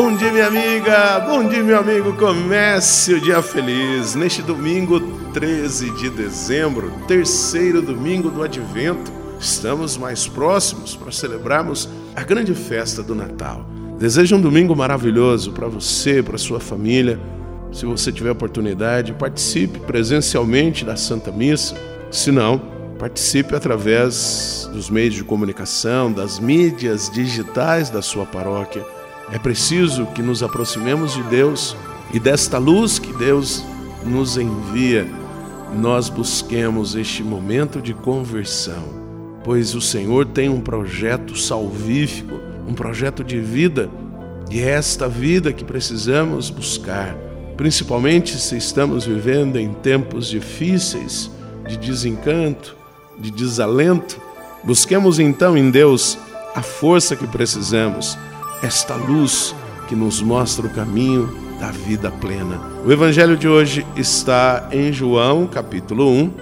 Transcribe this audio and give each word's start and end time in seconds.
Bom 0.00 0.14
dia, 0.14 0.30
minha 0.30 0.46
amiga. 0.46 1.18
Bom 1.26 1.48
dia, 1.48 1.60
meu 1.60 1.76
amigo. 1.76 2.12
Comece 2.12 3.14
o 3.14 3.20
dia 3.20 3.42
feliz 3.42 4.14
neste 4.14 4.40
domingo 4.40 5.00
13 5.32 5.90
de 5.96 6.08
dezembro, 6.08 6.92
terceiro 7.08 7.82
domingo 7.82 8.30
do 8.30 8.44
Advento. 8.44 9.10
Estamos 9.40 9.96
mais 9.96 10.24
próximos 10.28 10.94
para 10.94 11.10
celebrarmos 11.10 11.88
a 12.14 12.22
grande 12.22 12.54
festa 12.54 13.02
do 13.02 13.12
Natal. 13.12 13.66
Desejo 13.98 14.36
um 14.36 14.40
domingo 14.40 14.76
maravilhoso 14.76 15.50
para 15.50 15.66
você, 15.66 16.22
para 16.22 16.38
sua 16.38 16.60
família. 16.60 17.18
Se 17.72 17.84
você 17.84 18.12
tiver 18.12 18.30
oportunidade, 18.30 19.12
participe 19.14 19.80
presencialmente 19.80 20.84
da 20.84 20.94
Santa 20.94 21.32
Missa. 21.32 21.74
Se 22.08 22.30
não, 22.30 22.62
participe 23.00 23.56
através 23.56 24.70
dos 24.72 24.88
meios 24.88 25.14
de 25.14 25.24
comunicação, 25.24 26.12
das 26.12 26.38
mídias 26.38 27.10
digitais 27.10 27.90
da 27.90 28.00
sua 28.00 28.24
paróquia. 28.24 28.96
É 29.32 29.38
preciso 29.38 30.06
que 30.06 30.22
nos 30.22 30.42
aproximemos 30.42 31.14
de 31.14 31.22
Deus 31.24 31.76
e 32.12 32.18
desta 32.18 32.58
luz 32.58 32.98
que 32.98 33.12
Deus 33.12 33.64
nos 34.04 34.36
envia, 34.36 35.06
nós 35.74 36.08
busquemos 36.08 36.94
este 36.94 37.22
momento 37.22 37.82
de 37.82 37.92
conversão 37.92 39.08
pois 39.48 39.74
o 39.74 39.80
Senhor 39.80 40.26
tem 40.26 40.50
um 40.50 40.60
projeto 40.60 41.34
salvífico, 41.34 42.38
um 42.68 42.74
projeto 42.74 43.24
de 43.24 43.40
vida, 43.40 43.88
e 44.50 44.60
é 44.60 44.72
esta 44.72 45.08
vida 45.08 45.54
que 45.54 45.64
precisamos 45.64 46.50
buscar, 46.50 47.16
principalmente 47.56 48.38
se 48.38 48.58
estamos 48.58 49.06
vivendo 49.06 49.56
em 49.56 49.72
tempos 49.72 50.28
difíceis, 50.28 51.30
de 51.66 51.78
desencanto, 51.78 52.76
de 53.18 53.30
desalento. 53.30 54.20
Busquemos 54.62 55.18
então 55.18 55.56
em 55.56 55.70
Deus 55.70 56.18
a 56.54 56.60
força 56.60 57.16
que 57.16 57.26
precisamos, 57.26 58.18
esta 58.62 58.94
luz 58.94 59.54
que 59.88 59.94
nos 59.94 60.20
mostra 60.20 60.66
o 60.66 60.70
caminho 60.70 61.28
da 61.58 61.70
vida 61.70 62.10
plena. 62.10 62.60
O 62.84 62.92
evangelho 62.92 63.36
de 63.36 63.48
hoje 63.48 63.86
está 63.96 64.68
em 64.70 64.92
João, 64.92 65.46
capítulo 65.46 66.08
1, 66.08 66.32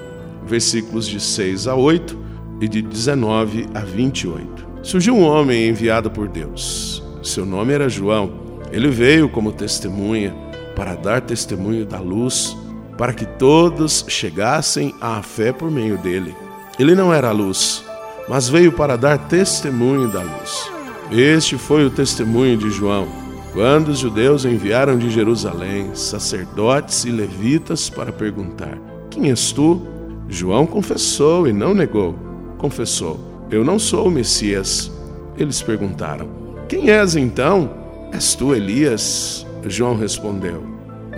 versículos 0.47 1.07
de 1.07 1.21
6 1.21 1.67
a 1.67 1.75
8 1.75 2.19
e 2.61 2.69
de 2.69 2.83
19 2.83 3.69
a 3.75 3.81
28. 3.81 4.67
Surgiu 4.83 5.17
um 5.17 5.25
homem 5.25 5.69
enviado 5.69 6.11
por 6.11 6.29
Deus. 6.29 7.03
Seu 7.23 7.45
nome 7.45 7.73
era 7.73 7.89
João. 7.89 8.31
Ele 8.71 8.89
veio 8.89 9.29
como 9.29 9.53
testemunha 9.53 10.35
para 10.75 10.95
dar 10.95 11.23
testemunho 11.23 11.87
da 11.87 11.99
luz, 11.99 12.57
para 12.99 13.13
que 13.13 13.25
todos 13.25 14.05
chegassem 14.09 14.95
à 15.01 15.23
fé 15.23 15.53
por 15.53 15.71
meio 15.71 15.99
dele. 15.99 16.35
Ele 16.79 16.95
não 16.95 17.13
era 17.13 17.29
a 17.29 17.33
luz, 17.33 17.83
mas 18.29 18.49
veio 18.49 18.73
para 18.73 18.97
dar 18.97 19.19
testemunho 19.19 20.09
da 20.09 20.21
luz. 20.21 20.76
Este 21.11 21.57
foi 21.57 21.85
o 21.85 21.91
testemunho 21.91 22.57
de 22.57 22.71
João, 22.71 23.07
quando 23.53 23.89
os 23.89 23.99
judeus 23.99 24.45
enviaram 24.45 24.99
de 24.99 25.11
Jerusalém 25.11 25.95
sacerdotes 25.95 27.05
e 27.05 27.11
levitas 27.11 27.89
para 27.89 28.13
perguntar: 28.13 28.79
Quem 29.11 29.31
és 29.31 29.53
tu? 29.53 29.83
João 30.29 30.67
confessou 30.67 31.47
e 31.47 31.53
não 31.53 31.73
negou 31.73 32.27
confessou: 32.57 33.21
Eu 33.51 33.65
não 33.65 33.79
sou 33.79 34.09
o 34.09 34.11
Messias. 34.11 34.91
Eles 35.37 35.63
perguntaram: 35.63 36.29
Quem 36.69 36.91
és 36.91 37.17
então? 37.17 37.71
És 38.13 38.35
tu 38.35 38.55
Elias? 38.55 39.47
João 39.67 39.97
respondeu: 39.97 40.63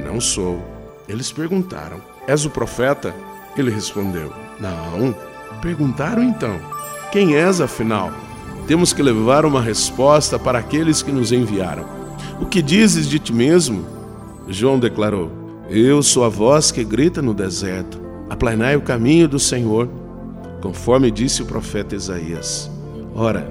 Não 0.04 0.20
sou. 0.20 0.62
Eles 1.08 1.32
perguntaram: 1.32 2.00
És 2.26 2.44
o 2.44 2.50
profeta? 2.50 3.14
Ele 3.56 3.70
respondeu: 3.70 4.32
Não. 4.60 5.14
Perguntaram 5.62 6.22
então: 6.22 6.58
Quem 7.10 7.36
és 7.36 7.60
afinal? 7.60 8.12
Temos 8.68 8.92
que 8.92 9.02
levar 9.02 9.46
uma 9.46 9.62
resposta 9.62 10.38
para 10.38 10.58
aqueles 10.58 11.00
que 11.00 11.10
nos 11.10 11.32
enviaram. 11.32 11.86
O 12.38 12.44
que 12.44 12.60
dizes 12.60 13.08
de 13.08 13.18
ti 13.18 13.32
mesmo? 13.32 13.86
João 14.46 14.78
declarou: 14.78 15.32
Eu 15.70 16.02
sou 16.02 16.22
a 16.22 16.28
voz 16.28 16.70
que 16.70 16.84
grita 16.84 17.22
no 17.22 17.32
deserto. 17.32 17.98
Aplanai 18.28 18.76
o 18.76 18.82
caminho 18.82 19.26
do 19.26 19.38
Senhor 19.38 19.88
conforme 20.60 21.10
disse 21.10 21.40
o 21.40 21.46
profeta 21.46 21.94
Isaías. 21.94 22.70
Ora, 23.14 23.50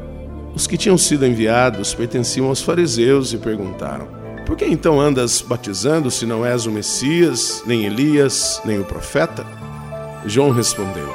os 0.54 0.68
que 0.68 0.78
tinham 0.78 1.00
sido 1.00 1.26
enviados 1.26 1.96
pertenciam 1.96 2.48
aos 2.48 2.62
fariseus 2.62 3.34
e 3.34 3.38
perguntaram: 3.38 4.08
Por 4.46 4.56
que 4.56 4.66
então 4.66 5.02
andas 5.02 5.42
batizando 5.42 6.12
se 6.12 6.28
não 6.28 6.46
és 6.46 6.68
o 6.68 6.72
Messias, 6.72 7.64
nem 7.66 7.86
Elias, 7.86 8.62
nem 8.64 8.80
o 8.80 8.86
profeta? 8.86 9.44
João 10.28 10.52
respondeu: 10.52 11.12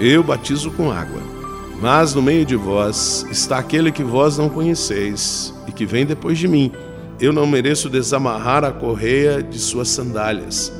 Eu 0.00 0.22
batizo 0.22 0.70
com 0.70 0.90
água, 0.90 1.33
mas 1.80 2.14
no 2.14 2.22
meio 2.22 2.44
de 2.44 2.56
vós 2.56 3.26
está 3.30 3.58
aquele 3.58 3.92
que 3.92 4.02
vós 4.02 4.38
não 4.38 4.48
conheceis 4.48 5.54
e 5.66 5.72
que 5.72 5.84
vem 5.84 6.06
depois 6.06 6.38
de 6.38 6.48
mim. 6.48 6.72
Eu 7.20 7.32
não 7.32 7.46
mereço 7.46 7.88
desamarrar 7.88 8.64
a 8.64 8.72
correia 8.72 9.42
de 9.42 9.58
suas 9.58 9.88
sandálias. 9.88 10.72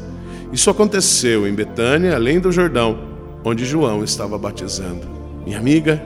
Isso 0.53 0.71
aconteceu 0.71 1.47
em 1.47 1.53
Betânia, 1.53 2.15
além 2.15 2.41
do 2.41 2.51
Jordão 2.53 3.15
onde 3.45 3.65
João 3.65 4.03
estava 4.03 4.39
batizando. 4.39 5.07
Minha 5.45 5.59
amiga, 5.59 6.03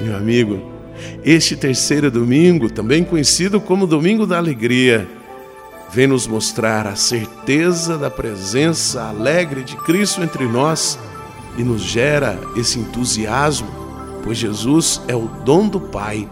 meu 0.00 0.14
amigo, 0.14 0.60
este 1.24 1.56
terceiro 1.56 2.10
domingo, 2.10 2.68
também 2.68 3.02
conhecido 3.02 3.58
como 3.60 3.86
Domingo 3.86 4.26
da 4.26 4.36
Alegria, 4.36 5.08
vem 5.90 6.06
nos 6.06 6.26
mostrar 6.26 6.86
a 6.86 6.94
certeza 6.94 7.96
da 7.96 8.10
presença 8.10 9.02
alegre 9.04 9.62
de 9.62 9.74
Cristo 9.76 10.22
entre 10.22 10.44
nós 10.44 10.98
e 11.56 11.62
nos 11.62 11.80
gera 11.80 12.38
esse 12.56 12.78
entusiasmo, 12.78 13.68
pois 14.22 14.38
Jesus 14.38 15.00
é 15.08 15.14
o 15.14 15.28
dom 15.44 15.68
do 15.68 15.80
Pai 15.80 16.28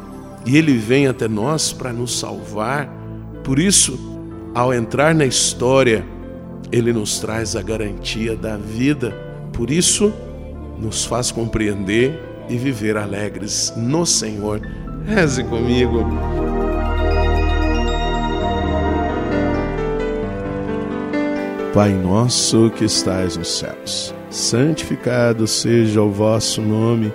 e 0.47 0.57
ele 0.57 0.77
vem 0.77 1.07
até 1.07 1.29
nós 1.29 1.73
para 1.73 1.93
nos 1.93 2.19
salvar. 2.19 2.89
Por 3.45 3.59
isso, 3.59 3.99
ao 4.55 4.73
entrar 4.73 5.15
na 5.15 5.27
história, 5.27 6.05
ele 6.73 6.93
nos 6.93 7.19
traz 7.19 7.57
a 7.57 7.63
garantia 7.63 8.37
da 8.37 8.57
vida. 8.57 9.11
Por 9.53 9.71
isso, 9.71 10.13
nos 10.79 11.05
faz 11.05 11.31
compreender 11.31 12.19
e 12.49 12.57
viver 12.57 12.97
alegres 12.97 13.73
no 13.77 14.07
Senhor. 14.07 14.61
Reze 15.07 15.45
comigo. 15.45 16.05
Pai 21.73 21.93
nosso 21.93 22.69
que 22.71 22.85
estais 22.85 23.37
nos 23.37 23.59
céus, 23.59 24.13
santificado 24.29 25.47
seja 25.47 26.03
o 26.03 26.11
vosso 26.11 26.61
nome, 26.61 27.15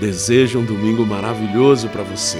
desejo 0.00 0.58
um 0.58 0.64
domingo 0.64 1.04
maravilhoso 1.04 1.88
para 1.88 2.02
você. 2.02 2.38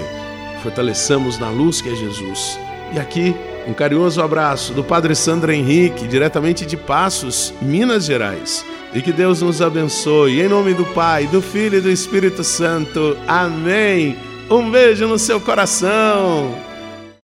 Fortaleçamos 0.63 1.37
na 1.37 1.49
luz 1.49 1.81
que 1.81 1.89
é 1.89 1.95
Jesus. 1.95 2.59
E 2.93 2.99
aqui, 2.99 3.35
um 3.67 3.73
carinhoso 3.73 4.21
abraço 4.21 4.73
do 4.73 4.83
Padre 4.83 5.15
Sandro 5.15 5.51
Henrique, 5.51 6.07
diretamente 6.07 6.65
de 6.65 6.75
Passos, 6.75 7.53
Minas 7.61 8.05
Gerais. 8.05 8.65
E 8.93 9.01
que 9.01 9.11
Deus 9.11 9.41
nos 9.41 9.61
abençoe. 9.61 10.41
Em 10.41 10.47
nome 10.47 10.73
do 10.73 10.85
Pai, 10.85 11.27
do 11.27 11.41
Filho 11.41 11.77
e 11.77 11.81
do 11.81 11.91
Espírito 11.91 12.43
Santo. 12.43 13.15
Amém. 13.27 14.17
Um 14.49 14.69
beijo 14.71 15.07
no 15.07 15.19
seu 15.19 15.39
coração. 15.39 16.68